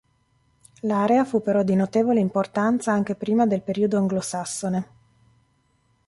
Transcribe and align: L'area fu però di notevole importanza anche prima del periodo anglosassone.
L'area 0.89 1.25
fu 1.25 1.41
però 1.43 1.61
di 1.61 1.75
notevole 1.75 2.19
importanza 2.19 2.91
anche 2.91 3.13
prima 3.13 3.45
del 3.45 3.61
periodo 3.61 3.97
anglosassone. 3.99 4.87